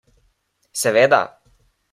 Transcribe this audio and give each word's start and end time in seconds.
Seveda. 0.81 1.21